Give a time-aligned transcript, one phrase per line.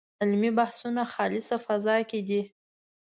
[0.21, 2.41] علمي بحثونه خالصه فضا کې نه دي.